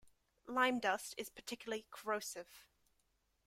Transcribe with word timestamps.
Lime 0.47 0.79
dust 0.79 1.13
is 1.15 1.29
particularly 1.29 1.85
corrosive. 1.91 2.65